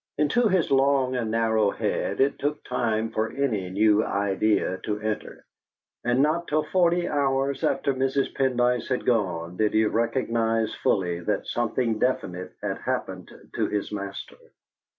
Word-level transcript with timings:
Into 0.17 0.47
his 0.47 0.71
long 0.71 1.15
and 1.15 1.29
narrow 1.29 1.69
head 1.69 2.19
it 2.21 2.39
took 2.39 2.63
time 2.63 3.11
for 3.11 3.31
any 3.31 3.69
new 3.69 4.03
idea 4.03 4.79
to 4.79 4.99
enter, 4.99 5.45
and 6.03 6.23
not 6.23 6.47
till 6.47 6.63
forty 6.63 7.07
hours 7.07 7.63
after 7.63 7.93
Mrs. 7.93 8.33
Pendyce 8.35 8.87
had 8.87 9.05
gone 9.05 9.57
did 9.57 9.75
he 9.75 9.85
recognise 9.85 10.73
fully 10.73 11.19
that 11.19 11.45
something 11.45 11.99
definite 11.99 12.51
had 12.63 12.79
happened 12.79 13.29
to 13.53 13.67
his 13.67 13.91
master. 13.91 14.37